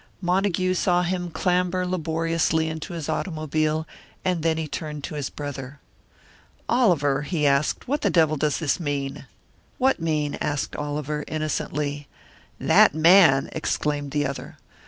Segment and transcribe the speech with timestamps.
[0.19, 3.87] Montague saw him clamber laboriously into his automobile,
[4.25, 5.79] and then he turned to his brother.
[6.67, 9.27] "Oliver," he asked, "what in the devil does this mean?"
[9.77, 12.07] "What mean?" asked Oliver, innocently.
[12.59, 14.57] "That man," exclaimed the other.